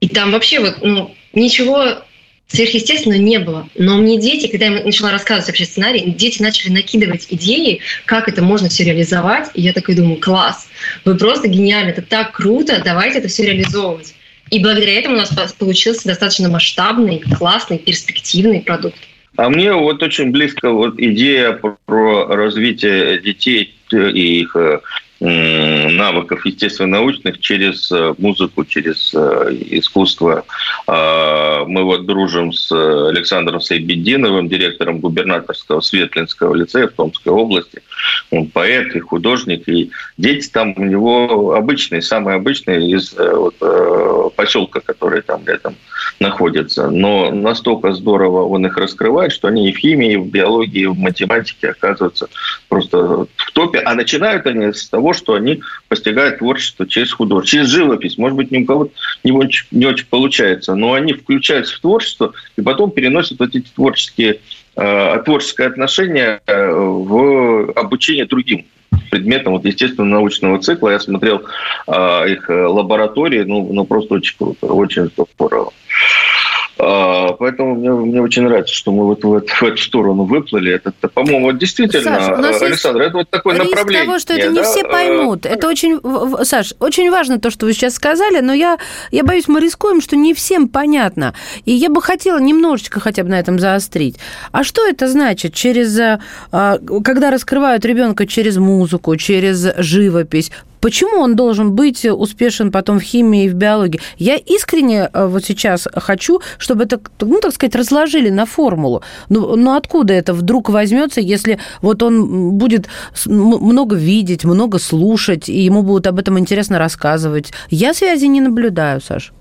[0.00, 2.02] и там вообще вот ну, ничего
[2.48, 3.68] сверхъестественного не было.
[3.74, 8.42] Но мне дети, когда я начала рассказывать вообще сценарий, дети начали накидывать идеи, как это
[8.42, 9.50] можно все реализовать.
[9.54, 10.68] И я такой думаю, класс,
[11.04, 14.14] вы просто гениальны, это так круто, давайте это все реализовывать.
[14.50, 18.98] И благодаря этому у нас получился достаточно масштабный, классный, перспективный продукт.
[19.36, 24.80] А мне вот очень близко вот идея про развитие детей и их э,
[25.20, 30.44] навыков естественно-научных через э, музыку, через э, искусство.
[30.86, 37.82] А, мы вот дружим с Александром Сайбединовым, директором губернаторского Светлинского лицея в Томской области.
[38.30, 44.34] Он поэт и художник, и дети там у него обычные, самые обычные из э, вот,
[44.34, 45.76] поселка, который там рядом
[46.20, 46.90] находится.
[46.90, 50.86] Но настолько здорово он их раскрывает, что они и в химии, и в биологии, и
[50.86, 52.28] в математике оказываются
[52.68, 53.80] просто в топе.
[53.80, 58.18] А начинают они с того, что они постигают творчество через художество, через живопись.
[58.18, 58.88] Может быть, ни у кого
[59.22, 63.66] не очень, не очень получается, но они включаются в творчество и потом переносят вот эти
[63.74, 64.40] творческие
[64.76, 68.66] э, творческое отношение э, в обучение другим
[69.10, 70.90] предметам вот, естественно-научного цикла.
[70.90, 71.42] Я смотрел
[71.86, 75.72] э, их лаборатории, ну, ну просто очень круто, очень здорово.
[76.76, 80.72] А, поэтому мне, мне очень нравится, что мы вот в, эту, в эту сторону выплыли.
[80.72, 84.04] Это, по-моему, действительно, Саш, Александр, это вот такое риск направление.
[84.04, 84.64] того, что это не да?
[84.64, 85.46] все поймут.
[85.46, 86.00] Это очень,
[86.44, 88.78] Саш, очень важно то, что вы сейчас сказали, но я,
[89.12, 91.34] я боюсь, мы рискуем, что не всем понятно.
[91.64, 94.16] И я бы хотела немножечко хотя бы на этом заострить.
[94.50, 95.54] А что это значит?
[95.54, 95.98] Через,
[96.50, 100.50] а, когда раскрывают ребенка через музыку, через живопись,
[100.84, 104.00] Почему он должен быть успешен потом в химии и в биологии?
[104.18, 109.02] Я искренне э, вот сейчас хочу, чтобы это, ну, так сказать, разложили на формулу.
[109.30, 112.88] Ну, ну откуда это вдруг возьмется, если вот он будет
[113.24, 117.50] много видеть, много слушать, и ему будут об этом интересно рассказывать?
[117.70, 119.32] Я связи не наблюдаю, Саш.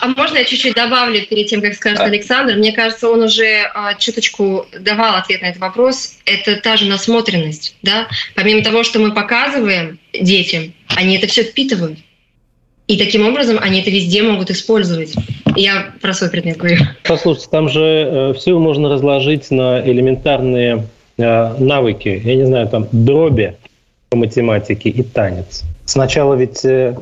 [0.00, 2.54] А можно я чуть-чуть добавлю перед тем, как скажет Александр?
[2.56, 6.18] Мне кажется, он уже а, чуточку давал ответ на этот вопрос.
[6.24, 7.76] Это та же насмотренность.
[7.82, 8.08] Да?
[8.34, 11.98] Помимо того, что мы показываем детям, они это все впитывают.
[12.86, 15.14] И таким образом они это везде могут использовать.
[15.56, 16.78] Я про свой предмет говорю.
[17.04, 22.20] Послушайте, там же э, все можно разложить на элементарные э, навыки.
[22.22, 23.56] Я не знаю, там дроби
[24.10, 25.62] по математике и танец.
[25.86, 26.96] Сначала ведь э,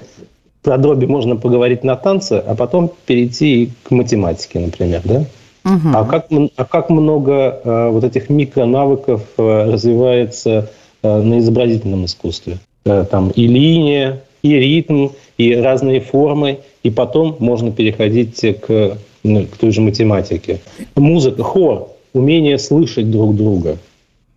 [0.63, 5.25] про дроби можно поговорить на танце, а потом перейти к математике, например, да?
[5.65, 5.89] Угу.
[5.95, 10.71] А, как, а как много э, вот этих микронавыков э, развивается
[11.03, 12.59] э, на изобразительном искусстве?
[12.85, 19.47] Э, там и линия, и ритм, и разные формы, и потом можно переходить к, ну,
[19.47, 20.61] к той же математике.
[20.97, 23.79] Музыка, хор, умение слышать друг друга,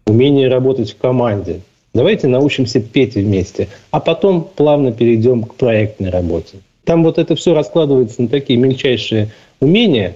[0.05, 1.61] умение работать в команде–
[1.95, 6.57] Давайте научимся петь вместе, а потом плавно перейдем к проектной работе.
[6.83, 9.31] Там вот это все раскладывается на такие мельчайшие
[9.61, 10.15] умения,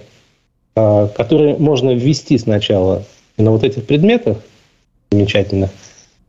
[0.76, 3.04] а, которые можно ввести сначала
[3.38, 4.36] на вот этих предметах
[5.10, 5.70] замечательных,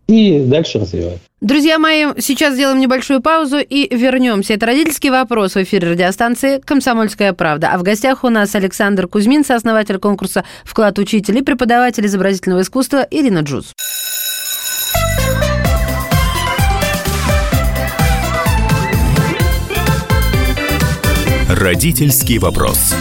[0.07, 1.19] и дальше развивать.
[1.41, 4.53] Друзья мои, сейчас сделаем небольшую паузу и вернемся.
[4.53, 7.71] Это «Родительский вопрос» в эфире радиостанции «Комсомольская правда».
[7.73, 13.39] А в гостях у нас Александр Кузьмин, сооснователь конкурса «Вклад учителей», преподаватель изобразительного искусства Ирина
[13.39, 13.73] Джуз.
[21.61, 22.95] Родительский вопрос.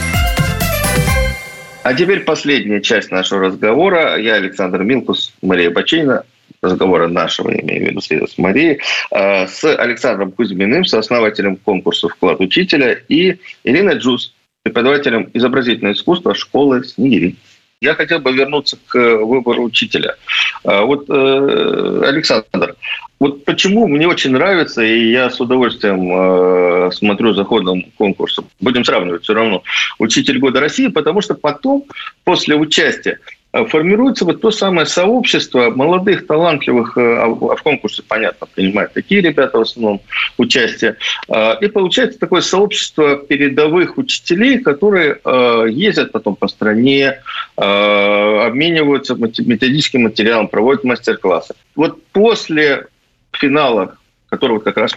[1.83, 4.17] А теперь последняя часть нашего разговора.
[4.19, 6.25] Я Александр Милкус, Мария Бачейна.
[6.63, 8.81] Разговора нашего, я имею в виду, с Марией.
[9.11, 16.85] А, с Александром Кузьминым, сооснователем конкурса «Вклад учителя» и Ириной Джуз, преподавателем изобразительного искусства школы
[16.85, 17.37] «Снегири».
[17.83, 20.17] Я хотел бы вернуться к выбору учителя.
[20.65, 22.77] А, вот, э, Александр,
[23.19, 28.85] вот почему мне очень нравится, и я с удовольствием э, смотрю за ходом конкурса, будем
[28.85, 29.63] сравнивать все равно,
[29.99, 31.87] «Учитель года России», потому что потом,
[32.25, 38.03] после участия, э, формируется вот то самое сообщество молодых, талантливых, э, а, а в конкурсе,
[38.07, 40.01] понятно, принимают такие ребята в основном
[40.39, 40.97] участие,
[41.29, 45.19] э, и получается такое сообщество передовых учителей, которые
[45.71, 47.21] ездят потом по стране,
[47.57, 51.55] обмениваются методическим материалом, проводят мастер-классы.
[51.75, 52.87] Вот после
[53.33, 53.97] финала,
[54.29, 54.95] который вот как раз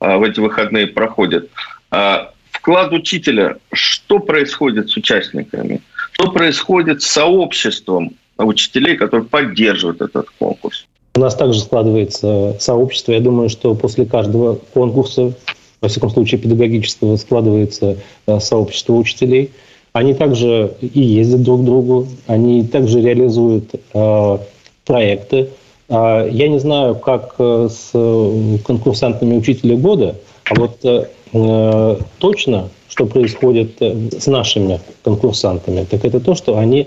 [0.00, 1.50] а, в эти выходные проходит,
[1.90, 5.80] а, вклад учителя, что происходит с участниками,
[6.14, 10.86] что происходит с сообществом учителей, которые поддерживают этот конкурс.
[11.14, 13.12] У нас также складывается сообщество.
[13.12, 15.34] Я думаю, что после каждого конкурса,
[15.80, 19.52] во всяком случае педагогического, складывается э, сообщество учителей.
[19.92, 24.38] Они также и ездят друг к другу, они также реализуют э,
[24.84, 25.50] проекты,
[25.88, 32.70] а, я не знаю, как э, с э, конкурсантами учителя года, а вот э, точно,
[32.94, 36.86] что происходит с нашими конкурсантами, так это то, что они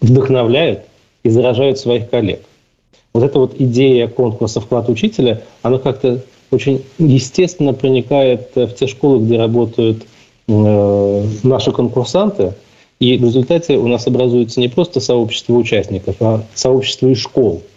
[0.00, 0.80] вдохновляют
[1.22, 2.42] и заражают своих коллег.
[3.14, 9.24] Вот эта вот идея конкурса «Вклад учителя», она как-то очень естественно проникает в те школы,
[9.24, 10.04] где работают
[10.48, 12.54] наши конкурсанты,
[12.98, 17.62] и в результате у нас образуется не просто сообщество участников, а сообщество и школ–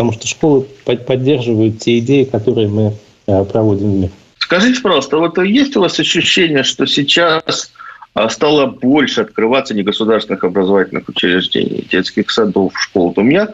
[0.00, 2.94] потому что школы поддерживают те идеи, которые мы
[3.26, 4.10] э, проводим в мир.
[4.50, 7.72] Скажите, пожалуйста, вот есть у вас ощущение, что сейчас
[8.14, 13.14] а, стало больше открываться негосударственных образовательных учреждений, детских садов, школ?
[13.16, 13.50] У меня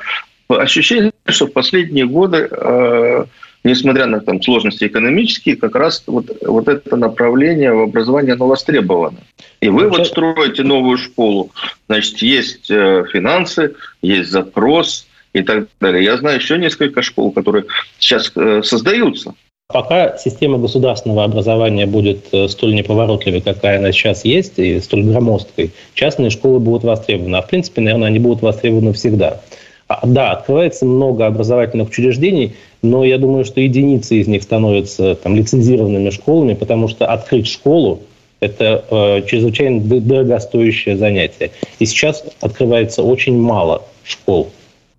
[0.49, 3.25] ощущение, что в последние годы, э,
[3.63, 9.19] несмотря на там, сложности экономические, как раз вот, вот это направление в образовании оно востребовано.
[9.61, 11.51] И вы вот строите новую школу.
[11.91, 15.07] Значит, есть э, финансы, есть запрос–
[15.37, 16.03] и так далее.
[16.03, 17.67] Я знаю еще несколько школ, которые
[17.99, 19.35] сейчас э, создаются.
[19.69, 25.73] Пока система государственного образования будет э, столь неповоротливой, какая она сейчас есть, и столь громоздкой,
[25.95, 27.35] частные школы будут востребованы.
[27.37, 29.41] А в принципе, наверное, они будут востребованы всегда.
[29.89, 35.35] А, да, открывается много образовательных учреждений, но я думаю, что единицы из них становятся там,
[35.35, 38.03] лицензированными школами, потому что открыть школу
[38.39, 41.51] Это э, чрезвычайно дорогостоящее занятие.
[41.81, 44.51] И сейчас открывается очень мало школ,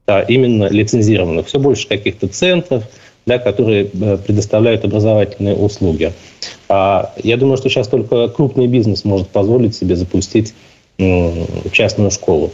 [0.08, 1.48] да, именно лицензированных.
[1.48, 2.84] Все больше каких-то центров,
[3.28, 6.14] да, которые э, предоставляют образовательные услуги.
[6.70, 10.54] А я думаю, что сейчас только крупный бизнес может позволить себе запустить
[11.72, 12.52] частную школу.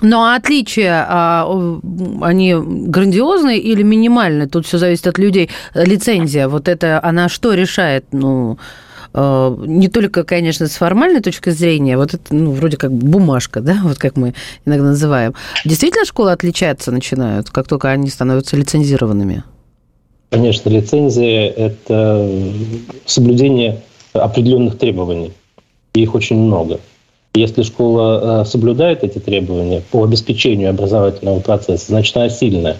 [0.00, 1.80] Но отличия, а,
[2.22, 4.48] они грандиозные или минимальные?
[4.48, 5.48] Тут все зависит от людей.
[5.74, 8.06] Лицензия, вот это, она что решает?
[8.10, 8.58] Ну,
[9.14, 13.78] а, не только, конечно, с формальной точки зрения, вот это, ну, вроде как бумажка, да,
[13.84, 14.34] вот как мы
[14.64, 15.34] иногда называем.
[15.64, 19.44] Действительно школы отличаться начинают, как только они становятся лицензированными?
[20.32, 22.26] Конечно, лицензия– это
[23.04, 23.82] соблюдение
[24.14, 25.32] определенных требований.
[25.94, 26.80] Их очень много.
[27.34, 32.78] Если школа э, соблюдает эти требования по обеспечению образовательного процесса, значит, она сильная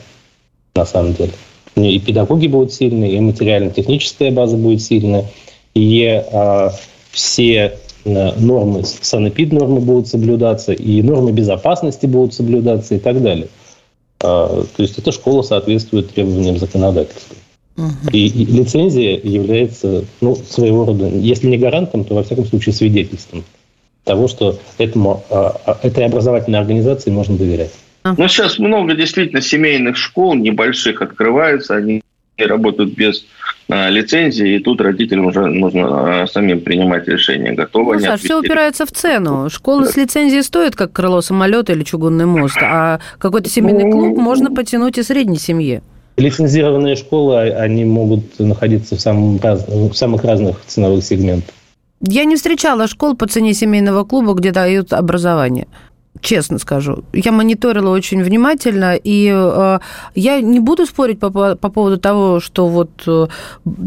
[0.75, 1.33] на самом деле.
[1.77, 5.27] И педагоги будут сильные, и материально-техническая база будет сильная,
[5.75, 6.71] и э,
[7.11, 7.77] все
[8.07, 13.49] э, нормы, санэпид нормы будут соблюдаться, и нормы безопасности будут соблюдаться и так далее.
[14.19, 17.35] То есть эта школа соответствует требованиям законодательства.
[18.13, 23.45] И, и лицензия является ну, своего рода, если не гарантом, то во всяком случае свидетельством
[24.05, 27.73] того, что этому, а, а, этой образовательной организации можно доверять.
[28.05, 32.03] Ну, сейчас много действительно семейных школ небольших открываются, они
[32.37, 33.25] работают без
[33.69, 38.21] а, лицензии, и тут родителям уже нужно а, самим принимать решение, готовы ну, они Саш,
[38.21, 39.49] все упирается в цену.
[39.51, 44.51] Школы с лицензией стоят, как крыло самолета или чугунный мост, а какой-то семейный клуб можно
[44.51, 45.83] потянуть и средней семье.
[46.17, 49.67] Лицензированные школы, они могут находиться в, самом раз...
[49.67, 51.55] в самых разных ценовых сегментах.
[52.01, 55.69] Я не встречала школ по цене семейного клуба, где дают образование
[56.23, 57.05] честно скажу.
[57.13, 59.79] Я мониторила очень внимательно, и э,
[60.15, 63.27] я не буду спорить по, по, по поводу того, что вот э,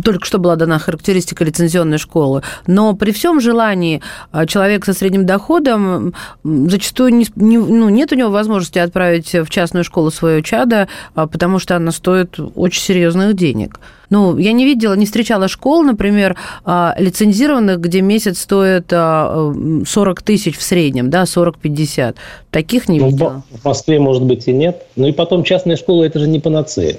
[0.03, 4.01] только что была дана характеристика лицензионной школы, но при всем желании
[4.33, 6.13] э, человек со средним доходом
[6.43, 11.27] зачастую не, не, ну, нет у него возможности отправить в частную школу свое чадо, э,
[11.31, 13.79] потому что она стоит очень серьезных денег.
[14.09, 20.23] Ну, я не видела, не встречала школ, например, а, лицензированных, где месяц стоит 40 а,
[20.23, 22.15] тысяч в среднем, да, 40-50.
[22.51, 23.43] Таких не ну, видела.
[23.51, 24.85] В Москве, может быть, и нет.
[24.95, 26.97] Ну и потом частные школы– это же не панацея.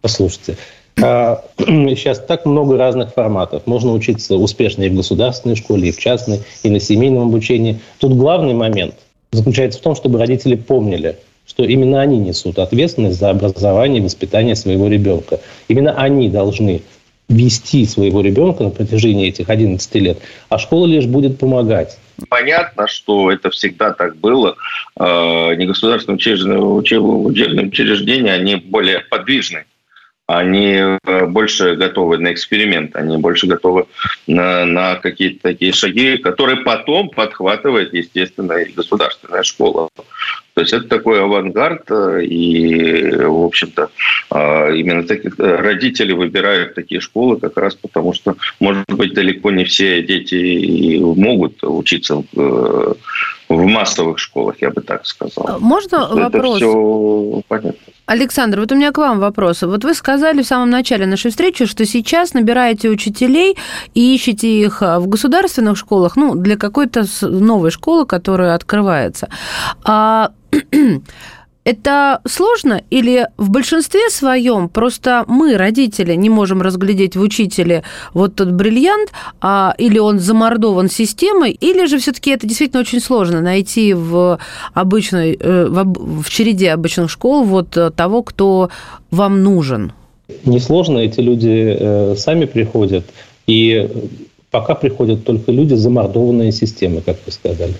[0.00, 0.56] Послушайте.
[0.96, 3.66] Сейчас а, так много разных форматов.
[3.66, 7.80] Можно учиться успешно и в государственной школе, и в частной, и на семейном обучении.
[7.98, 8.94] Тут главный момент
[9.32, 14.56] заключается в том, чтобы родители помнили, что именно они несут ответственность за образование и воспитание
[14.56, 15.40] своего ребенка.
[15.68, 16.82] Именно они должны
[17.28, 20.18] вести своего ребенка на протяжении этих 11 лет,
[20.48, 21.98] а школа лишь будет помогать.
[22.28, 24.56] Понятно, что это всегда так было.
[24.98, 29.64] Э, негосударственные учебные учреждения, они более подвижны
[30.26, 33.86] они э, больше готовы на эксперимент, они больше готовы
[34.26, 39.88] на, на какие-то такие шаги, которые потом подхватывает, естественно, государственная школа.
[40.56, 43.90] То есть это такой авангард, э, и, в общем-то,
[44.30, 49.64] э, именно таких родители выбирают такие школы как раз потому, что, может быть, далеко не
[49.64, 52.96] все дети могут учиться в,
[53.48, 55.58] в массовых школах, я бы так сказал.
[55.60, 56.56] Можно вопрос?
[56.56, 57.92] Это все понятно.
[58.06, 59.62] Александр, вот у меня к вам вопрос.
[59.62, 63.56] Вот вы сказали в самом начале нашей встречи, что сейчас набираете учителей
[63.94, 69.28] и ищете их в государственных школах, ну, для какой-то новой школы, которая открывается.
[69.84, 70.30] А
[71.66, 77.82] это сложно или в большинстве своем просто мы, родители, не можем разглядеть в учителе
[78.14, 79.10] вот тот бриллиант,
[79.40, 84.38] а, или он замордован системой, или же все-таки это действительно очень сложно найти в
[84.74, 88.70] обычной, э, в, в череде обычных школ вот того, кто
[89.10, 89.92] вам нужен?
[90.44, 93.04] Несложно, эти люди э, сами приходят,
[93.48, 93.90] и
[94.52, 97.74] пока приходят только люди, замордованные системой, как вы сказали.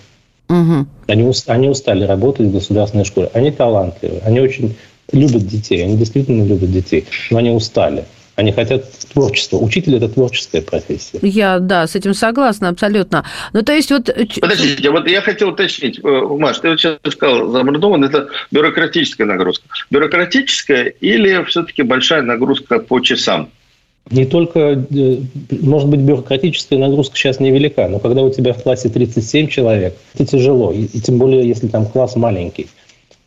[0.48, 0.86] Угу.
[1.08, 3.30] Они, они устали работать в государственной школе.
[3.34, 4.76] Они талантливые, они очень
[5.12, 8.04] любят детей, они действительно любят детей, но они устали.
[8.36, 8.84] Они хотят
[9.14, 9.56] творчества.
[9.56, 11.18] Учитель– это творческая профессия.
[11.22, 13.24] Я, да, с этим согласна абсолютно.
[13.54, 14.14] Ну, то есть вот...
[14.40, 15.98] Подождите, вот я хотел уточнить.
[16.04, 19.64] Э, Маш, ты вот сейчас сказал, замордован– это бюрократическая нагрузка.
[19.90, 23.48] Бюрократическая или все-таки большая нагрузка по часам?
[24.10, 25.18] Не только, э,
[25.50, 30.24] может быть, бюрократическая нагрузка сейчас невелика, но когда у тебя в классе 37 человек, это
[30.24, 32.68] тяжело, и, тем более, если там класс маленький.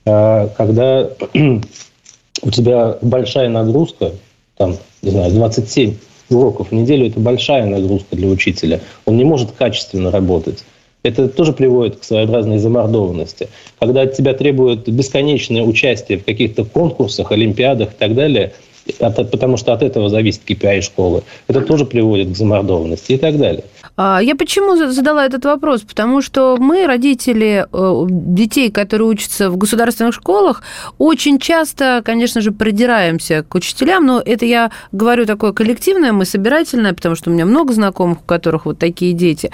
[0.05, 1.09] А, когда
[2.41, 4.13] у тебя большая нагрузка,
[4.55, 5.95] там, не знаю, 27
[6.29, 8.79] уроков в неделю, это большая нагрузка для учителя.
[9.05, 10.63] Он не может качественно работать.
[11.03, 13.49] Это тоже приводит к своеобразной замордованности.
[13.79, 18.53] Когда от тебя требуют бесконечное участие в каких-то конкурсах, олимпиадах и так далее–
[18.99, 21.23] от, потому что от этого зависит KPI школы.
[21.47, 23.63] Это тоже приводит к замордованности и так далее.
[24.01, 25.81] А, я почему задала этот вопрос?
[25.81, 30.63] Потому что мы, родители э, детей, которые учатся в государственных школах,
[30.97, 36.93] очень часто, конечно же, придираемся к учителям, но это я говорю такое коллективное, мы собирательное,
[36.93, 39.51] потому что у меня много знакомых, у которых вот такие дети.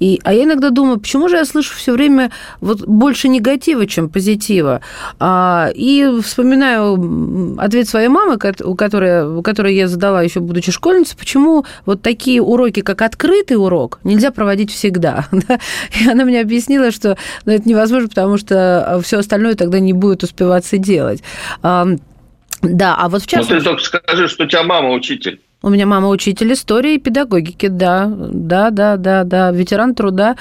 [0.00, 4.08] И, а я иногда думаю, почему же я слышу все время вот больше негатива, чем
[4.08, 4.80] позитива?
[5.20, 11.16] А, и вспоминаю ответ своей мамы, у которой, у которой я задала еще будучи школьницей,
[11.16, 15.28] почему вот такие уроки, как открытый урок, нельзя проводить всегда.
[16.00, 20.22] И она мне объяснила, что ну, это невозможно, потому что все остальное тогда не будет
[20.22, 21.22] успеваться делать.
[21.62, 23.52] Да, а вот в частности...
[23.52, 25.40] Ну, ты только скажи, что у тебя мама учитель.
[25.64, 30.36] У меня мама учитель истории и педагогики, да, да, да, да, да, ветеран труда.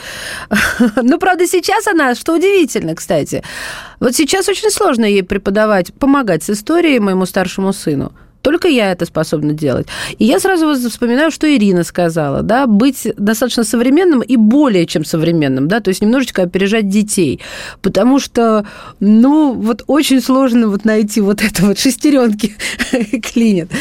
[1.01, 3.41] Ну, правда, сейчас она, что удивительно, кстати,
[4.01, 8.11] вот сейчас очень сложно ей преподавать, помогать с историей моему старшему сыну.
[8.43, 9.87] Только я это способна делать.
[10.19, 15.69] И я сразу вспоминаю, что Ирина сказала, да, быть достаточно современным и более чем современным,
[15.69, 17.39] да, то есть немножечко опережать детей,
[17.81, 18.67] потому что,
[18.99, 22.55] ну, вот очень сложно вот найти вот это вот шестеренки
[23.21, 23.71] клинит.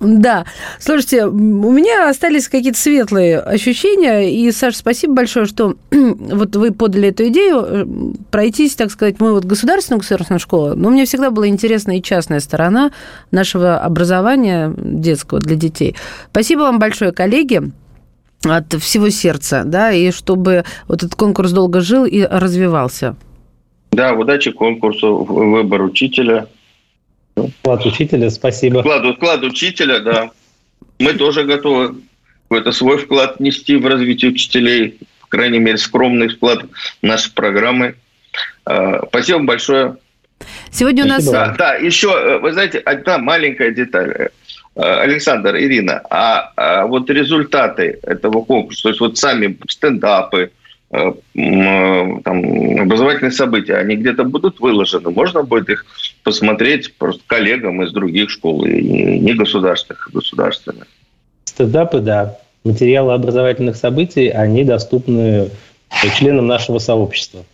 [0.00, 0.44] Да.
[0.78, 7.08] Слушайте, у меня остались какие-то светлые ощущения, и, Саша, спасибо большое, что вот вы подали
[7.08, 7.86] эту идею э,
[8.30, 12.40] пройтись, так сказать, мы вот государственную государственную школу, но мне всегда была интересна и частная
[12.40, 12.92] сторона
[13.30, 15.96] нашего образования детского для детей.
[16.30, 17.72] Спасибо вам большое, коллеги
[18.44, 23.16] от всего сердца, да, и чтобы вот этот конкурс долго жил и развивался.
[23.92, 26.48] Да, удачи конкурсу, выбор учителя.
[27.36, 28.80] Вклад учителя, спасибо.
[28.80, 30.30] Вклад, вклад учителя, да.
[30.98, 31.96] Мы тоже готовы
[32.48, 36.64] какой-то свой вклад нести в развитие учителей, по крайней мере, скромный вклад
[37.02, 37.96] в наши программы.
[38.64, 39.96] А, спасибо большое.
[40.70, 41.24] Сегодня у нас...
[41.24, 44.28] Да, да, еще, э, вы знаете, одна маленькая деталь.
[44.76, 50.50] Э, Александр, Ирина, а, а вот результаты этого конкурса, то есть вот сами стендапы,
[50.90, 51.12] э,
[52.24, 55.10] там, образовательные события, они где-то будут выложены.
[55.10, 55.86] Можно будет их
[56.24, 58.82] посмотреть просто коллегам из других школ, и
[59.20, 60.88] не государственных, а государственных.
[61.44, 62.36] Стендапы, да.
[62.64, 65.50] Материалы образовательных событий, они доступны
[66.16, 67.44] членам нашего сообщества.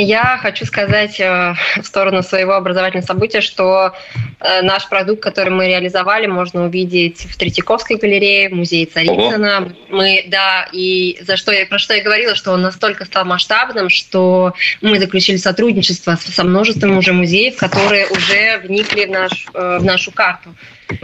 [0.00, 3.96] Я хочу сказать э, в сторону своего образовательного события, что
[4.38, 9.58] э, наш продукт, который мы реализовали, можно увидеть в Третьяковской галерее, в музее Царицына.
[9.58, 9.72] Ого.
[9.88, 13.88] Мы, да, и за что я, про что я говорила, что он настолько стал масштабным,
[13.88, 19.84] что мы заключили сотрудничество со множеством уже музеев, которые уже вникли в, наш, э, в
[19.84, 20.54] нашу карту.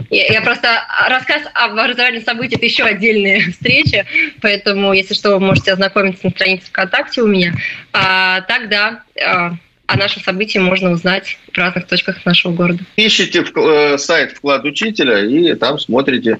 [0.09, 4.05] Я просто рассказ об образовательных событиях это еще отдельная встреча,
[4.41, 7.53] поэтому, если что, вы можете ознакомиться на странице ВКонтакте у меня.
[7.93, 9.55] А, так да, а,
[9.87, 12.83] о нашем событии можно узнать в разных точках нашего города.
[12.95, 16.39] Ищите в, э, сайт «Вклад учителя» и там смотрите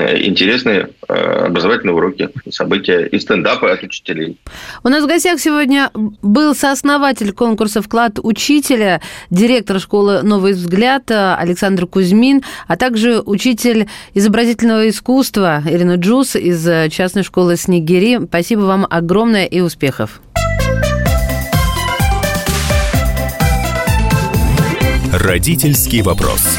[0.00, 1.14] интересные э,
[1.46, 4.38] образовательные уроки, события и стендапы от учителей.
[4.82, 11.86] У нас в гостях сегодня был сооснователь конкурса «Вклад учителя», директор школы «Новый взгляд» Александр
[11.86, 18.20] Кузьмин, а также учитель изобразительного искусства Ирина Джус из частной школы «Снегири».
[18.26, 20.20] Спасибо вам огромное и успехов.
[25.12, 26.58] Родительский вопрос.